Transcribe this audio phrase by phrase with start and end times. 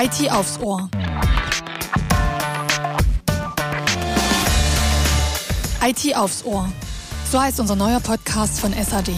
[0.00, 0.88] IT aufs Ohr.
[5.82, 6.68] IT aufs Ohr.
[7.28, 9.10] So heißt unser neuer Podcast von SAD.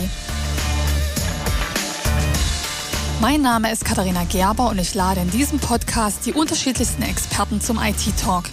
[3.21, 7.79] Mein Name ist Katharina Gerber und ich lade in diesem Podcast die unterschiedlichsten Experten zum
[7.79, 8.45] IT-Talk.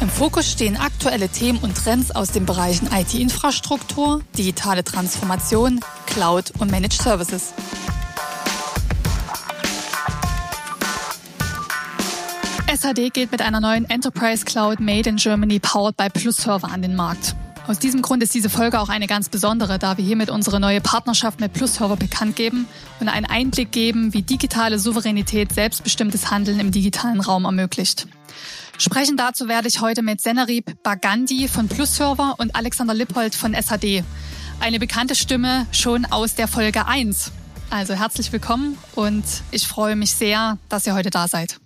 [0.00, 6.72] Im Fokus stehen aktuelle Themen und Trends aus den Bereichen IT-Infrastruktur, digitale Transformation, Cloud und
[6.72, 7.52] Managed Services.
[12.86, 16.82] SAD geht mit einer neuen Enterprise Cloud Made in Germany powered by Plus Server an
[16.82, 17.34] den Markt.
[17.66, 20.80] Aus diesem Grund ist diese Folge auch eine ganz besondere, da wir hiermit unsere neue
[20.80, 22.68] Partnerschaft mit Plus Server bekannt geben
[23.00, 28.06] und einen Einblick geben, wie digitale Souveränität selbstbestimmtes Handeln im digitalen Raum ermöglicht.
[28.78, 33.52] Sprechen dazu werde ich heute mit Senarib Bagandi von Plus Server und Alexander Lippold von
[33.60, 34.04] SAD.
[34.60, 37.32] Eine bekannte Stimme schon aus der Folge 1.
[37.68, 41.58] Also herzlich willkommen und ich freue mich sehr, dass ihr heute da seid.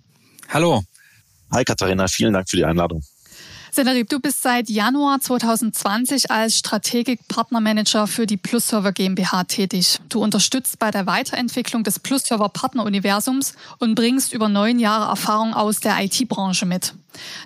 [0.49, 0.81] Hallo.
[1.53, 3.03] Hi Katharina, vielen Dank für die Einladung.
[3.73, 9.97] Senarib, du bist seit Januar 2020 als Strategik-Partnermanager für die PlusServer GmbH tätig.
[10.09, 15.79] Du unterstützt bei der Weiterentwicklung des PlusServer Partneruniversums und bringst über neun Jahre Erfahrung aus
[15.79, 16.95] der IT-Branche mit.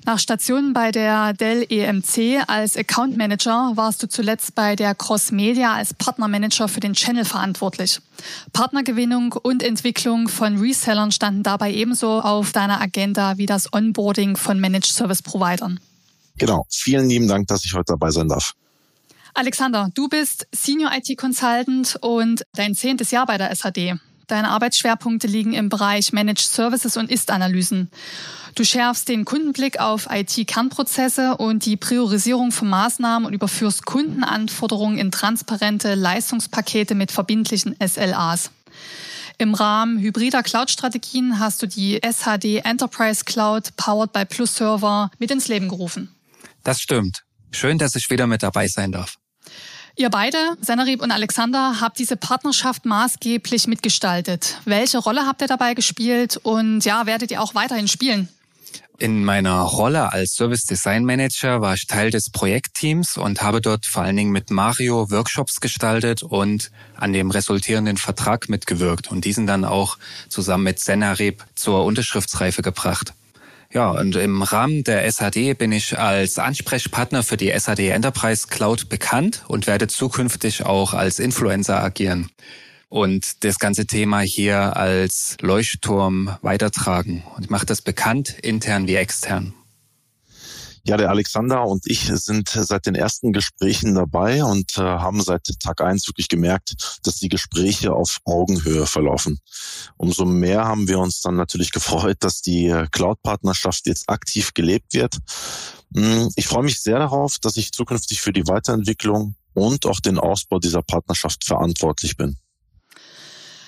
[0.06, 5.32] Nach Stationen bei der Dell EMC als Account Manager warst du zuletzt bei der Cross
[5.32, 8.00] Media als Partnermanager für den Channel verantwortlich.
[8.52, 14.60] Partnergewinnung und Entwicklung von Resellern standen dabei ebenso auf deiner Agenda wie das Onboarding von
[14.60, 15.80] Managed Service Providern.
[16.38, 16.66] Genau.
[16.70, 18.54] Vielen lieben Dank, dass ich heute dabei sein darf.
[19.34, 24.00] Alexander, du bist Senior IT Consultant und dein zehntes Jahr bei der SAD.
[24.28, 27.92] Deine Arbeitsschwerpunkte liegen im Bereich Managed Services und Ist-Analysen.
[28.56, 35.12] Du schärfst den Kundenblick auf IT-Kernprozesse und die Priorisierung von Maßnahmen und überführst Kundenanforderungen in
[35.12, 38.52] transparente Leistungspakete mit verbindlichen SLAs.
[39.38, 45.30] Im Rahmen hybrider Cloud-Strategien hast du die SHD Enterprise Cloud powered by Plus Server mit
[45.30, 46.16] ins Leben gerufen.
[46.66, 47.24] Das stimmt.
[47.52, 49.16] Schön, dass ich wieder mit dabei sein darf.
[49.96, 54.60] Ihr beide, Senarib und Alexander, habt diese Partnerschaft maßgeblich mitgestaltet.
[54.66, 58.28] Welche Rolle habt ihr dabei gespielt und ja, werdet ihr auch weiterhin spielen?
[58.98, 63.86] In meiner Rolle als Service Design Manager war ich Teil des Projektteams und habe dort
[63.86, 69.48] vor allen Dingen mit Mario Workshops gestaltet und an dem resultierenden Vertrag mitgewirkt und diesen
[69.48, 69.98] dann auch
[70.30, 73.14] zusammen mit Senarib zur Unterschriftsreife gebracht.
[73.76, 78.88] Ja, und im Rahmen der SAD bin ich als Ansprechpartner für die SAD Enterprise Cloud
[78.88, 82.30] bekannt und werde zukünftig auch als Influencer agieren
[82.88, 87.24] und das ganze Thema hier als Leuchtturm weitertragen.
[87.36, 89.54] Und ich mache das bekannt, intern wie extern.
[90.88, 95.50] Ja, der Alexander und ich sind seit den ersten Gesprächen dabei und äh, haben seit
[95.60, 99.40] Tag eins wirklich gemerkt, dass die Gespräche auf Augenhöhe verlaufen.
[99.98, 105.18] Umso mehr haben wir uns dann natürlich gefreut, dass die Cloud-Partnerschaft jetzt aktiv gelebt wird.
[105.96, 110.20] Hm, ich freue mich sehr darauf, dass ich zukünftig für die Weiterentwicklung und auch den
[110.20, 112.38] Ausbau dieser Partnerschaft verantwortlich bin.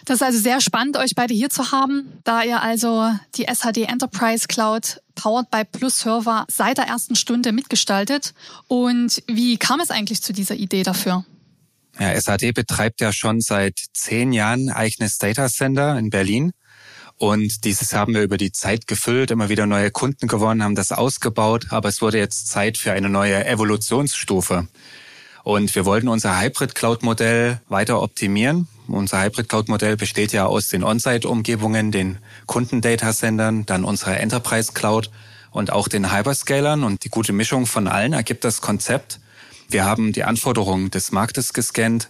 [0.06, 3.90] Das ist also sehr spannend, euch beide hier zu haben, da ihr also die SHD
[3.90, 8.34] Enterprise Cloud powered by Plus Server seit der ersten Stunde mitgestaltet.
[8.68, 11.26] Und wie kam es eigentlich zu dieser Idee dafür?
[12.00, 16.52] Ja, SAD betreibt ja schon seit zehn Jahren eigenes Data Center in Berlin.
[17.18, 20.92] Und dieses haben wir über die Zeit gefüllt, immer wieder neue Kunden gewonnen, haben das
[20.92, 24.68] ausgebaut, aber es wurde jetzt Zeit für eine neue Evolutionsstufe.
[25.44, 30.46] Und wir wollten unser Hybrid Cloud Modell weiter optimieren unser Hybrid Cloud Modell besteht ja
[30.46, 35.12] aus den On-Site-Umgebungen, den Kunden-Data-Centern, dann unserer Enterprise Cloud
[35.52, 36.84] und auch den Hyperscalern.
[36.84, 39.20] Und die gute Mischung von allen ergibt das Konzept.
[39.70, 42.10] Wir haben die Anforderungen des Marktes gescannt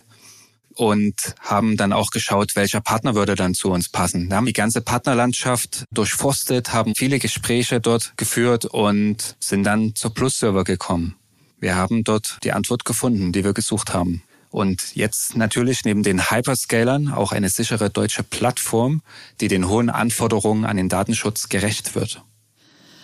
[0.76, 4.30] und haben dann auch geschaut, welcher Partner würde dann zu uns passen.
[4.30, 10.14] Wir haben die ganze Partnerlandschaft durchforstet, haben viele Gespräche dort geführt und sind dann zur
[10.14, 11.16] Plus-Server gekommen.
[11.60, 14.22] Wir haben dort die Antwort gefunden, die wir gesucht haben.
[14.57, 19.04] Und jetzt natürlich neben den Hyperscalern auch eine sichere deutsche Plattform,
[19.39, 22.24] die den hohen Anforderungen an den Datenschutz gerecht wird.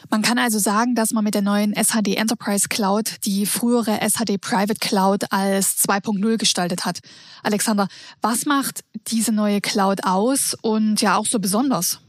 [0.09, 4.41] Man kann also sagen, dass man mit der neuen SHD Enterprise Cloud die frühere SHD
[4.41, 7.01] Private Cloud als 2.0 gestaltet hat.
[7.43, 7.87] Alexander,
[8.19, 11.99] was macht diese neue Cloud aus und ja auch so besonders?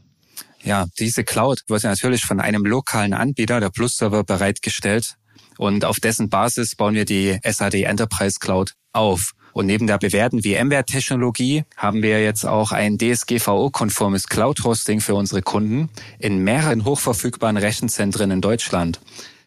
[0.63, 5.17] Ja, diese Cloud wird natürlich von einem lokalen Anbieter, der Plus Server, bereitgestellt.
[5.57, 9.33] Und auf dessen Basis bauen wir die SAD Enterprise Cloud auf.
[9.53, 15.89] Und neben der bewährten VMware-Technologie haben wir jetzt auch ein DSGVO-konformes Cloud-Hosting für unsere Kunden
[16.19, 18.99] in mehreren hochverfügbaren Rechenzentren in Deutschland.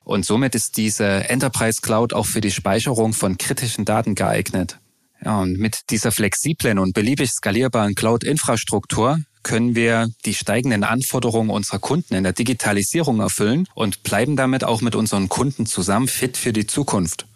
[0.04, 4.78] Und somit ist diese Enterprise Cloud auch für die Speicherung von kritischen Daten geeignet.
[5.22, 11.78] Ja, und mit dieser flexiblen und beliebig skalierbaren Cloud-Infrastruktur können wir die steigenden Anforderungen unserer
[11.78, 16.52] Kunden in der Digitalisierung erfüllen und bleiben damit auch mit unseren Kunden zusammen fit für
[16.52, 17.26] die Zukunft.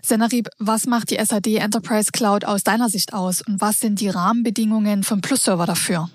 [0.00, 4.08] Senarib, was macht die SAD Enterprise Cloud aus deiner Sicht aus und was sind die
[4.08, 6.08] Rahmenbedingungen vom Plus-Server dafür?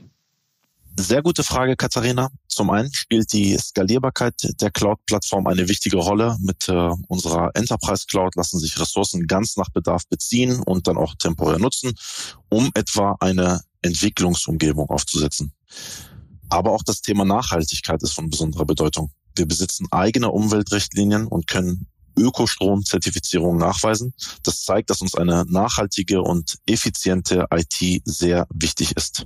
[0.96, 2.30] Sehr gute Frage, Katharina.
[2.48, 6.38] Zum einen spielt die Skalierbarkeit der Cloud-Plattform eine wichtige Rolle.
[6.40, 11.16] Mit äh, unserer Enterprise Cloud lassen sich Ressourcen ganz nach Bedarf beziehen und dann auch
[11.16, 11.94] temporär nutzen,
[12.48, 15.54] um etwa eine Entwicklungsumgebung aufzusetzen.
[16.50, 19.12] Aber auch das Thema Nachhaltigkeit ist von besonderer Bedeutung.
[19.36, 21.88] Wir besitzen eigene Umweltrichtlinien und können
[22.18, 24.14] Ökostrom-Zertifizierung nachweisen.
[24.44, 29.26] Das zeigt, dass uns eine nachhaltige und effiziente IT sehr wichtig ist.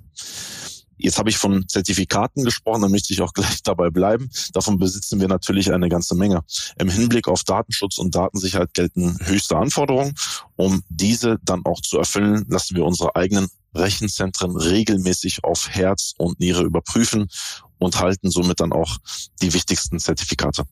[0.97, 4.29] Jetzt habe ich von Zertifikaten gesprochen, da möchte ich auch gleich dabei bleiben.
[4.53, 6.44] Davon besitzen wir natürlich eine ganze Menge.
[6.79, 10.15] Im Hinblick auf Datenschutz und Datensicherheit gelten höchste Anforderungen.
[10.55, 16.39] Um diese dann auch zu erfüllen, lassen wir unsere eigenen Rechenzentren regelmäßig auf Herz und
[16.39, 17.29] Niere überprüfen
[17.77, 18.97] und halten somit dann auch
[19.41, 20.63] die wichtigsten Zertifikate.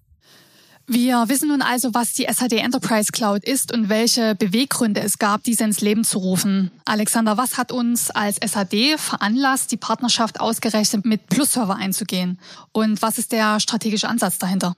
[0.88, 5.44] Wir wissen nun also, was die SAD Enterprise Cloud ist und welche Beweggründe es gab,
[5.44, 6.70] diese ins Leben zu rufen.
[6.86, 12.38] Alexander, was hat uns als SAD veranlasst, die Partnerschaft ausgerechnet mit Plus Server einzugehen?
[12.72, 14.76] Und was ist der strategische Ansatz dahinter?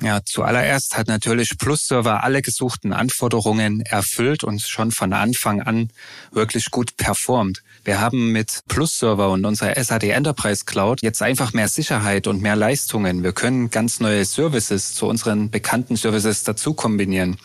[0.00, 5.90] Ja, zuallererst hat natürlich Plus-Server alle gesuchten Anforderungen erfüllt und schon von Anfang an
[6.30, 7.64] wirklich gut performt.
[7.84, 12.54] Wir haben mit Plus-Server und unserer SAD Enterprise Cloud jetzt einfach mehr Sicherheit und mehr
[12.54, 13.24] Leistungen.
[13.24, 17.36] Wir können ganz neue Services zu unseren bekannten Services dazu kombinieren.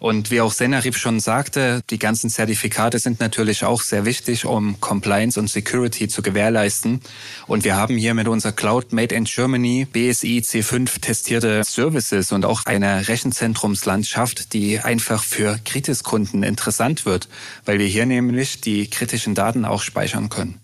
[0.00, 4.80] Und wie auch Senarib schon sagte, die ganzen Zertifikate sind natürlich auch sehr wichtig, um
[4.80, 7.02] Compliance und Security zu gewährleisten.
[7.46, 12.46] Und wir haben hier mit unserer Cloud Made in Germany BSI C5 testierte Services und
[12.46, 17.28] auch eine Rechenzentrumslandschaft, die einfach für Kritiskunden interessant wird,
[17.66, 20.58] weil wir hier nämlich die kritischen Daten auch speichern können.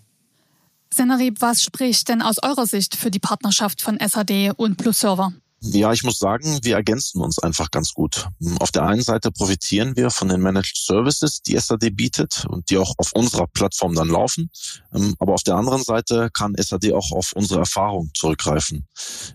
[0.91, 5.31] Senarib, was spricht denn aus eurer Sicht für die Partnerschaft von SAD und Plus Server?
[5.71, 8.27] Ja, ich muss sagen, wir ergänzen uns einfach ganz gut.
[8.59, 12.77] Auf der einen Seite profitieren wir von den Managed Services, die SAD bietet und die
[12.77, 14.49] auch auf unserer Plattform dann laufen.
[14.93, 18.87] Ähm, aber auf der anderen Seite kann SAD auch auf unsere Erfahrung zurückgreifen.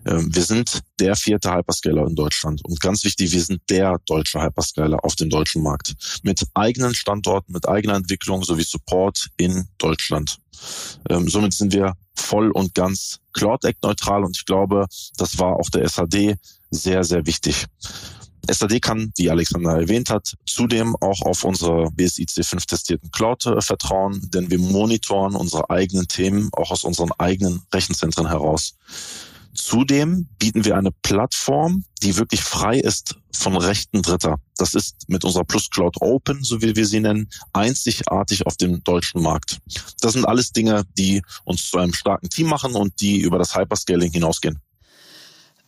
[0.05, 4.41] Ähm, wir sind der vierte Hyperscaler in Deutschland und ganz wichtig, wir sind der deutsche
[4.41, 5.93] Hyperscaler auf dem deutschen Markt
[6.23, 10.39] mit eigenen Standorten, mit eigener Entwicklung sowie Support in Deutschland.
[11.09, 14.87] Ähm, somit sind wir voll und ganz Cloud Act neutral und ich glaube,
[15.17, 16.37] das war auch der SAD
[16.69, 17.67] sehr, sehr wichtig.
[18.49, 23.61] SAD kann, wie Alexander erwähnt hat, zudem auch auf unsere BSI C5 testierten Cloud äh,
[23.61, 28.75] vertrauen, denn wir monitoren unsere eigenen Themen auch aus unseren eigenen Rechenzentren heraus.
[29.53, 34.37] Zudem bieten wir eine Plattform, die wirklich frei ist von Rechten Dritter.
[34.57, 38.83] Das ist mit unserer Plus Cloud Open, so wie wir sie nennen, einzigartig auf dem
[38.83, 39.59] deutschen Markt.
[40.01, 43.55] Das sind alles Dinge, die uns zu einem starken Team machen und die über das
[43.55, 44.59] Hyperscaling hinausgehen.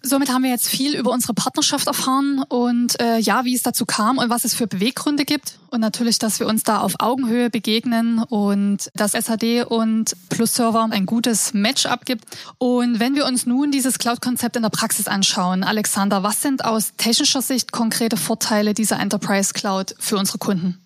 [0.08, 3.88] Somit haben wir jetzt viel über unsere Partnerschaft erfahren und äh, ja, wie es dazu
[3.88, 5.58] kam und was es für Beweggründe gibt.
[5.72, 10.88] Und natürlich, dass wir uns da auf Augenhöhe begegnen und dass SAD und Plus Server
[10.92, 12.26] ein gutes Match-up gibt.
[12.60, 16.94] Und wenn wir uns nun dieses Cloud-Konzept in der Praxis anschauen, Alexander, was sind aus
[16.98, 20.80] technischer Sicht konkrete Vorteile dieser Enterprise Cloud für unsere Kunden?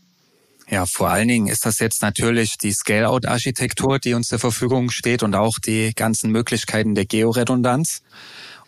[0.70, 5.24] Ja, vor allen Dingen ist das jetzt natürlich die Scale-out-Architektur, die uns zur Verfügung steht
[5.24, 8.02] und auch die ganzen Möglichkeiten der Georedundanz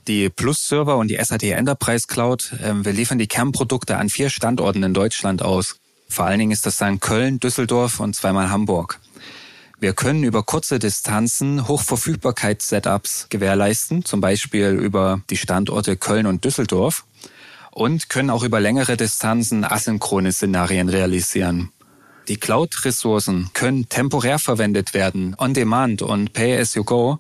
[0.07, 2.53] die Plus-Server und die SAT Enterprise Cloud.
[2.63, 5.77] Ähm, wir liefern die Kernprodukte an vier Standorten in Deutschland aus.
[6.09, 8.99] Vor allen Dingen ist das dann Köln, Düsseldorf und zweimal Hamburg.
[9.79, 17.05] Wir können über kurze Distanzen Hochverfügbarkeits-Setups gewährleisten, zum Beispiel über die Standorte Köln und Düsseldorf
[17.71, 21.71] und können auch über längere Distanzen asynchrone Szenarien realisieren.
[22.27, 27.19] Die Cloud-Ressourcen können temporär verwendet werden, on demand und pay as you go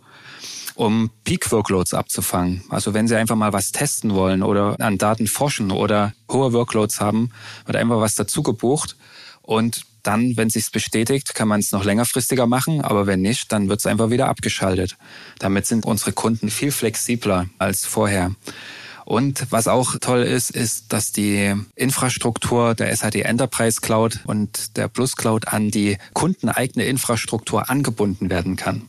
[0.75, 2.63] um Peak-Workloads abzufangen.
[2.69, 6.99] Also wenn Sie einfach mal was testen wollen oder an Daten forschen oder hohe Workloads
[6.99, 7.31] haben,
[7.65, 8.95] wird einfach was dazu gebucht
[9.41, 13.69] und dann, wenn sich's bestätigt, kann man es noch längerfristiger machen, aber wenn nicht, dann
[13.69, 14.97] wird es einfach wieder abgeschaltet.
[15.39, 18.31] Damit sind unsere Kunden viel flexibler als vorher.
[19.05, 24.87] Und was auch toll ist, ist, dass die Infrastruktur der SAD Enterprise Cloud und der
[24.87, 28.87] Plus Cloud an die kundeneigene Infrastruktur angebunden werden kann.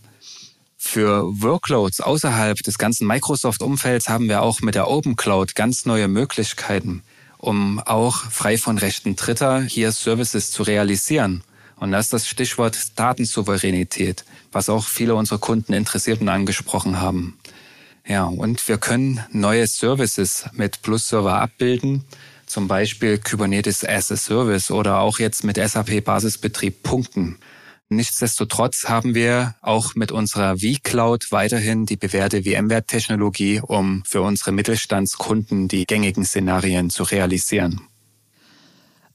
[0.84, 6.06] Für Workloads außerhalb des ganzen Microsoft-Umfelds haben wir auch mit der Open Cloud ganz neue
[6.06, 7.02] Möglichkeiten,
[7.38, 11.44] um auch frei von Rechten Dritter hier Services zu realisieren.
[11.76, 17.38] Und das ist das Stichwort Datensouveränität, was auch viele unserer Kunden interessiert und angesprochen haben.
[18.06, 22.04] Ja, und wir können neue Services mit Plus Server abbilden,
[22.44, 27.38] zum Beispiel Kubernetes as a Service oder auch jetzt mit SAP Basisbetrieb punkten.
[27.96, 35.68] Nichtsdestotrotz haben wir auch mit unserer vCloud weiterhin die bewährte VMware-Technologie, um für unsere Mittelstandskunden
[35.68, 37.80] die gängigen Szenarien zu realisieren.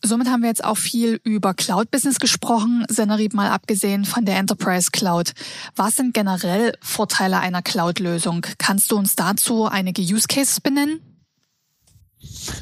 [0.04, 4.92] Somit haben wir jetzt auch viel über Cloud-Business gesprochen, Senarib mal abgesehen von der Enterprise
[4.92, 5.34] Cloud.
[5.76, 8.46] Was sind generell Vorteile einer Cloud-Lösung?
[8.60, 11.02] Kannst du uns dazu einige Use Cases benennen?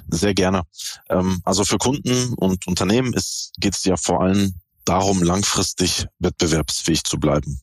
[0.09, 0.63] Sehr gerne.
[1.09, 3.13] Ähm, also für Kunden und Unternehmen
[3.59, 4.55] geht es ja vor allem
[4.85, 7.59] darum, langfristig wettbewerbsfähig zu bleiben.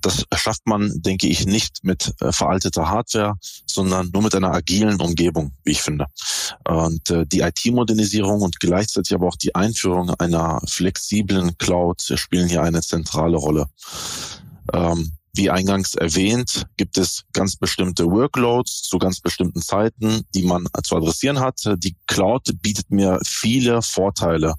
[0.00, 3.34] Das schafft man, denke ich, nicht mit äh, veralteter Hardware,
[3.66, 6.06] sondern nur mit einer agilen Umgebung, wie ich finde.
[6.68, 12.62] Und äh, die IT-Modernisierung und gleichzeitig aber auch die Einführung einer flexiblen Cloud spielen hier
[12.62, 13.66] eine zentrale Rolle.
[14.72, 20.66] Ähm, wie eingangs erwähnt, gibt es ganz bestimmte Workloads zu ganz bestimmten Zeiten, die man
[20.84, 21.60] zu adressieren hat.
[21.78, 24.54] Die Cloud bietet mir viele Vorteile,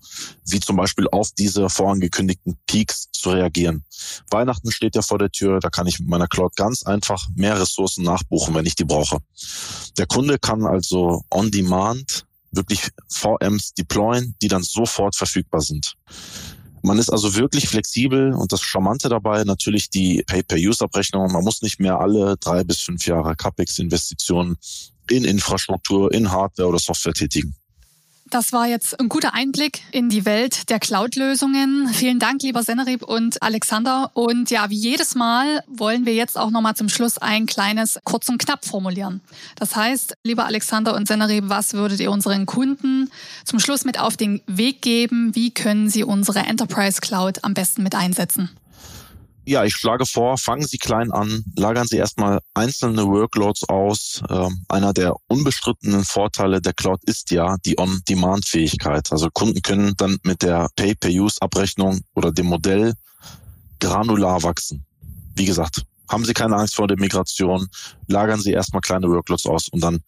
[0.46, 3.86] wie zum Beispiel auf diese vorangekündigten Peaks zu reagieren.
[4.30, 7.60] Weihnachten steht ja vor der Tür, da kann ich mit meiner Cloud ganz einfach mehr
[7.60, 9.20] Ressourcen nachbuchen, wenn ich die brauche.
[9.98, 15.96] Der Kunde kann also on demand wirklich VMs deployen, die dann sofort verfügbar sind.
[16.86, 21.32] Man ist also wirklich flexibel und das Charmante dabei natürlich die Pay-per-Use-Abrechnung.
[21.32, 24.58] Man muss nicht mehr alle drei bis fünf Jahre CapEx-Investitionen
[25.10, 27.56] in Infrastruktur, in Hardware oder Software tätigen.
[28.32, 31.88] Das war jetzt ein guter Einblick in die Welt der Cloud-Lösungen.
[31.90, 34.10] Vielen Dank, lieber Sennerib und Alexander.
[34.16, 38.28] Und ja, wie jedes Mal wollen wir jetzt auch nochmal zum Schluss ein kleines kurz
[38.28, 39.22] und knapp formulieren.
[39.58, 43.12] Das heißt, lieber Alexander und Sennerib, was würdet ihr unseren Kunden
[43.44, 45.36] zum Schluss mit auf den Weg geben?
[45.36, 48.50] Wie können sie unsere Enterprise Cloud am besten mit einsetzen?
[49.48, 54.24] Ja, ich schlage vor, fangen Sie klein an, lagern Sie erstmal einzelne Workloads aus.
[54.28, 59.12] Ähm, einer der unbestrittenen Vorteile der Cloud ist ja die On-Demand-Fähigkeit.
[59.12, 62.94] Also Kunden können dann mit der Pay-per-Use-Abrechnung oder dem Modell
[63.80, 64.84] granular wachsen.
[65.36, 67.68] Wie gesagt, haben Sie keine Angst vor der Migration,
[68.08, 70.00] lagern Sie erstmal kleine Workloads aus und dann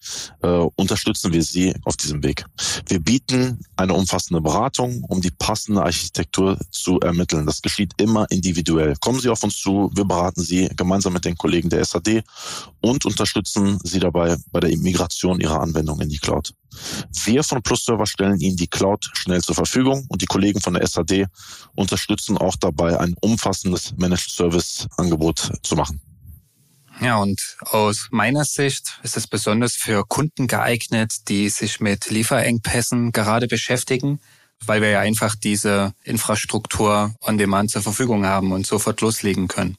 [0.41, 2.45] äh, unterstützen wir Sie auf diesem Weg.
[2.87, 7.45] Wir bieten eine umfassende Beratung, um die passende Architektur zu ermitteln.
[7.45, 8.95] Das geschieht immer individuell.
[8.99, 12.23] Kommen Sie auf uns zu, wir beraten Sie gemeinsam mit den Kollegen der SAD
[12.81, 16.53] und unterstützen Sie dabei bei der Migration Ihrer Anwendung in die Cloud.
[17.25, 20.86] Wir von PlusServer stellen Ihnen die Cloud schnell zur Verfügung und die Kollegen von der
[20.86, 21.25] SAD
[21.75, 26.01] unterstützen auch dabei, ein umfassendes Managed Service Angebot zu machen.
[27.00, 33.12] Ja, und aus meiner Sicht ist es besonders für Kunden geeignet, die sich mit Lieferengpässen
[33.12, 34.19] gerade beschäftigen,
[34.65, 39.77] weil wir ja einfach diese Infrastruktur on demand zur Verfügung haben und sofort loslegen können.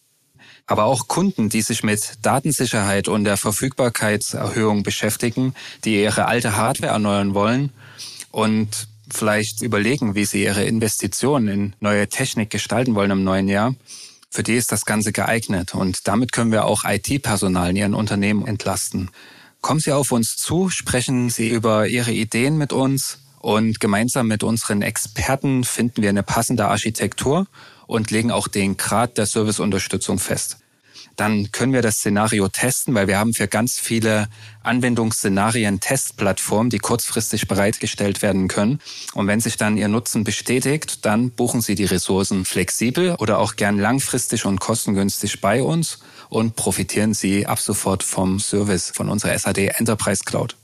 [0.69, 6.93] Aber auch Kunden, die sich mit Datensicherheit und der Verfügbarkeitserhöhung beschäftigen, die ihre alte Hardware
[6.93, 7.71] erneuern wollen
[8.31, 13.75] und vielleicht überlegen, wie sie ihre Investitionen in neue Technik gestalten wollen im neuen Jahr,
[14.31, 18.47] für die ist das Ganze geeignet und damit können wir auch IT-Personal in ihren Unternehmen
[18.47, 19.11] entlasten.
[19.63, 24.43] Kommen Sie auf uns zu, sprechen Sie über Ihre Ideen mit uns und gemeinsam mit
[24.43, 27.47] unseren Experten finden wir eine passende Architektur
[27.87, 30.59] und legen auch den Grad der Serviceunterstützung fest
[31.19, 34.29] dann können wir das Szenario testen, weil wir haben für ganz viele
[34.63, 38.79] Anwendungsszenarien Testplattformen, die kurzfristig bereitgestellt werden können.
[39.15, 43.57] Und wenn sich dann Ihr Nutzen bestätigt, dann buchen Sie die Ressourcen flexibel oder auch
[43.57, 49.37] gern langfristig und kostengünstig bei uns und profitieren Sie ab sofort vom Service von unserer
[49.37, 50.57] SAD Enterprise Cloud.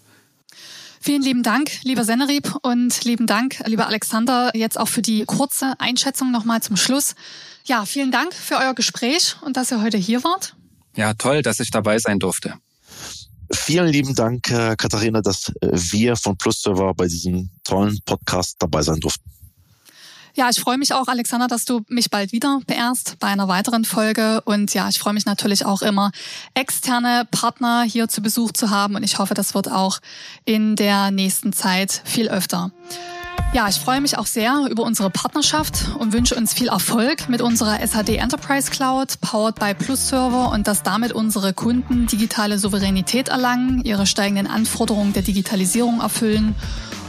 [1.05, 5.75] Vielen lieben Dank, lieber Sennerib und lieben Dank, lieber Alexander, jetzt auch für die kurze
[5.79, 7.15] Einschätzung nochmal zum Schluss.
[7.67, 10.57] Ja, vielen Dank für euer Gespräch und dass ihr heute hier wart.
[10.97, 12.55] Ja, toll, dass ich dabei sein durfte.
[13.53, 18.57] Vielen lieben Dank, äh, Katharina, dass äh, wir von Plus Server bei diesem tollen Podcast
[18.61, 19.31] dabei sein durften.
[20.37, 23.85] Ja, ich freue mich auch, Alexander, dass du mich bald wieder beehrst bei einer weiteren
[23.85, 24.41] Folge.
[24.45, 26.11] Und ja, ich freue mich natürlich auch immer,
[26.55, 28.97] externe Partner hier zu Besuch zu haben.
[28.97, 30.01] Und ich hoffe, das wird auch
[30.45, 32.73] in der nächsten Zeit viel öfter.
[33.53, 37.41] Ja, ich freue mich auch sehr über unsere Partnerschaft und wünsche uns viel Erfolg mit
[37.41, 43.29] unserer SAD Enterprise Cloud, powered by Plus Server und dass damit unsere Kunden digitale Souveränität
[43.29, 46.57] erlangen, ihre steigenden Anforderungen der Digitalisierung erfüllen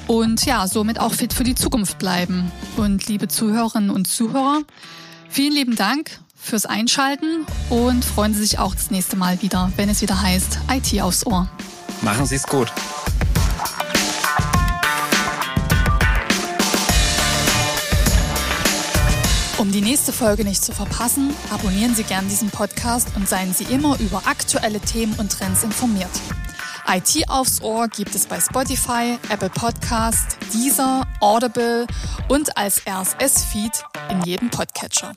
[0.08, 2.52] und ja, somit auch fit für die Zukunft bleiben.
[2.78, 4.62] Und liebe Zuhörerinnen und Zuhörer,
[5.30, 9.90] vielen lieben Dank fürs Einschalten und freuen Sie sich auch das nächste Mal wieder, wenn
[9.90, 11.50] es wieder heißt IT aufs Ohr.
[12.02, 12.72] Machen Sie es gut.
[19.58, 23.64] Um die nächste Folge nicht zu verpassen, abonnieren Sie gern diesen Podcast und seien Sie
[23.64, 26.10] immer über aktuelle Themen und Trends informiert.
[26.88, 31.88] IT aufs Ohr gibt es bei Spotify, Apple Podcast, Deezer, Audible
[32.28, 35.14] und als RSS-Feed in jedem Podcatcher.